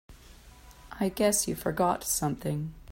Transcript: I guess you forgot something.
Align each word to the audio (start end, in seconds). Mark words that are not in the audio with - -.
I 0.99 1.09
guess 1.09 1.47
you 1.47 1.53
forgot 1.53 2.03
something. 2.03 2.73